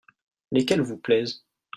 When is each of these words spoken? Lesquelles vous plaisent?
Lesquelles 0.51 0.81
vous 0.81 0.97
plaisent? 0.97 1.45